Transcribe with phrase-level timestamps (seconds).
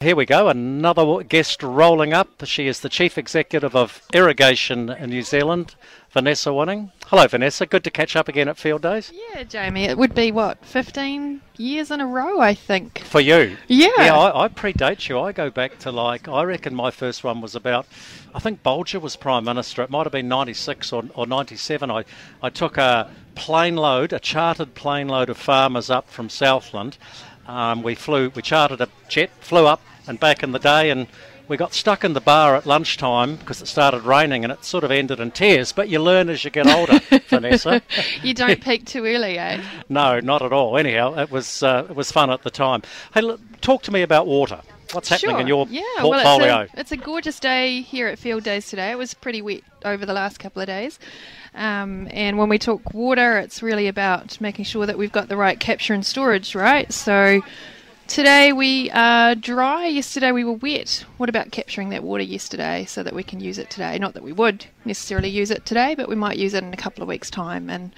[0.00, 2.28] Here we go, another guest rolling up.
[2.44, 5.74] She is the Chief Executive of Irrigation in New Zealand,
[6.12, 6.92] Vanessa Winning.
[7.06, 7.66] Hello, Vanessa.
[7.66, 9.10] Good to catch up again at Fieldays.
[9.12, 9.86] Yeah, Jamie.
[9.86, 13.00] It would be, what, 15 years in a row, I think.
[13.00, 13.56] For you?
[13.66, 13.88] Yeah.
[13.98, 15.18] Yeah, I, I predate you.
[15.18, 17.84] I go back to like, I reckon my first one was about,
[18.32, 19.82] I think Bolger was Prime Minister.
[19.82, 21.90] It might have been 96 or, or 97.
[21.90, 22.04] I,
[22.40, 26.98] I took a plane load, a chartered plane load of farmers up from Southland.
[27.48, 31.06] Um, we flew, we chartered a jet, flew up and back in the day, and
[31.48, 34.84] we got stuck in the bar at lunchtime because it started raining and it sort
[34.84, 35.72] of ended in tears.
[35.72, 37.80] But you learn as you get older, Vanessa.
[38.22, 39.62] you don't peak too early, eh?
[39.88, 40.76] No, not at all.
[40.76, 42.82] Anyhow, it was uh, it was fun at the time.
[43.14, 44.60] Hey, look, talk to me about water.
[44.92, 45.40] What's happening sure.
[45.40, 46.46] in your yeah, portfolio?
[46.46, 48.90] Well, it's, a, it's a gorgeous day here at Fieldays today.
[48.90, 50.98] It was pretty wet over the last couple of days.
[51.54, 55.36] Um, and when we talk water, it's really about making sure that we've got the
[55.36, 56.92] right capture and storage, right?
[56.92, 57.42] So
[58.06, 59.86] today we are dry.
[59.86, 61.04] Yesterday we were wet.
[61.18, 63.98] What about capturing that water yesterday so that we can use it today?
[63.98, 66.78] Not that we would necessarily use it today, but we might use it in a
[66.78, 67.68] couple of weeks' time.
[67.68, 67.92] And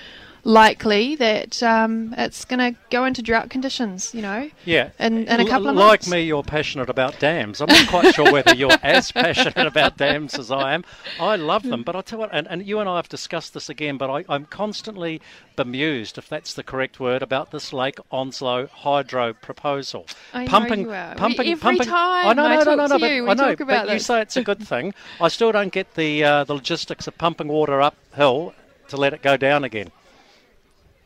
[0.45, 4.51] likely that um, it's going to go into drought conditions, you know.
[4.65, 4.91] Yeah.
[4.99, 7.61] In, in a couple of like me, you're passionate about dams.
[7.61, 10.85] I'm not quite sure whether you're as passionate about dams as I am.
[11.19, 13.55] I love them, but I tell you what, and, and you and I have discussed
[13.55, 15.21] this again, but I, I'm constantly
[15.57, 20.07] bemused, if that's the correct word, about this Lake Onslow hydro proposal.
[20.33, 21.15] I know pumping, you are.
[21.17, 21.87] pumping, Every pumping.
[21.87, 23.49] time I know, I no, no, talk no, no, to but you, we I know,
[23.51, 24.95] talk about but you say it's a good thing.
[25.21, 28.55] I still don't get the uh, the logistics of pumping water uphill
[28.89, 29.91] to let it go down again.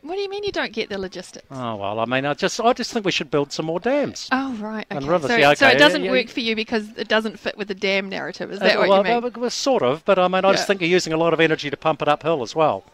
[0.05, 1.47] What do you mean you don't get the logistics?
[1.51, 4.29] Oh well, I mean, I just I just think we should build some more dams.
[4.31, 4.99] Oh right, okay.
[4.99, 7.57] And rivers, so, yeah, so it doesn't yeah, work for you because it doesn't fit
[7.57, 8.53] with the dam narrative.
[8.53, 9.33] Is that Uh, what well, you mean?
[9.41, 11.71] well, sort of, but I mean, I just think you're using a lot of energy
[11.71, 12.85] to pump it uphill as well.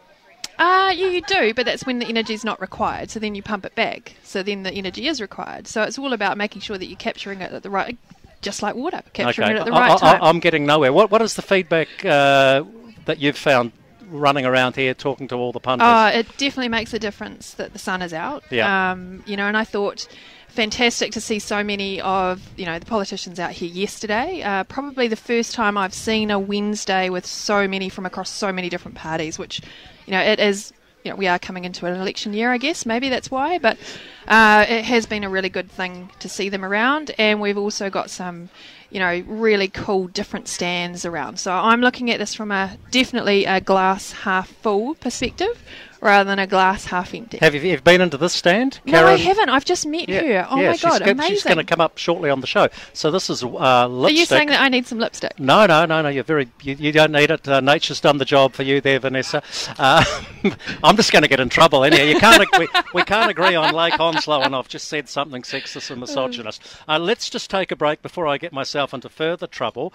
[0.57, 3.09] Ah, yeah, you do, but that's when the energy is not required.
[3.09, 4.13] So then you pump it back.
[4.23, 5.67] So then the energy is required.
[5.67, 7.97] So it's all about making sure that you're capturing it at the right,
[8.41, 10.23] just like water, capturing okay, it at the I, right I, time.
[10.23, 10.93] I'm getting nowhere.
[10.93, 12.63] What what is the feedback uh,
[13.03, 13.73] that you've found
[14.11, 15.87] running around here talking to all the punters?
[15.89, 18.43] Oh, it definitely makes a difference that the sun is out.
[18.51, 18.91] Yeah.
[18.91, 20.07] Um, you know, and I thought
[20.51, 24.41] fantastic to see so many of you know the politicians out here yesterday.
[24.43, 28.51] Uh, probably the first time I've seen a Wednesday with so many from across so
[28.51, 29.61] many different parties, which
[30.05, 30.73] you know it is.
[31.03, 32.85] You know, we are coming into an election year, I guess.
[32.85, 33.79] Maybe that's why, but
[34.27, 37.89] uh, it has been a really good thing to see them around, and we've also
[37.89, 38.49] got some,
[38.89, 41.39] you know, really cool different stands around.
[41.39, 45.63] So I'm looking at this from a definitely a glass half full perspective,
[46.01, 47.37] rather than a glass half empty.
[47.37, 48.79] Have you, you've been into this stand?
[48.85, 49.49] No, I haven't.
[49.49, 50.47] I've just met her.
[50.49, 51.35] Oh yeah, my god, go- amazing!
[51.35, 52.67] She's going to come up shortly on the show.
[52.93, 54.17] So this is uh, lipstick.
[54.17, 55.39] Are you saying that I need some lipstick?
[55.39, 56.09] No, no, no, no.
[56.09, 56.49] You're very.
[56.63, 57.47] You, you don't need it.
[57.47, 59.43] Uh, nature's done the job for you there, Vanessa.
[59.77, 60.03] Uh,
[60.83, 62.03] I'm just going to get in trouble anyhow.
[62.03, 62.41] You can't.
[62.41, 66.61] ag- we, we can't agree on Lake Onslow, and just said something sexist and misogynist.
[66.87, 69.93] Uh, let's just take a break before I get myself into further trouble.